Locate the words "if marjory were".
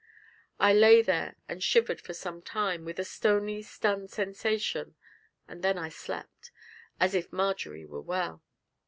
7.13-8.01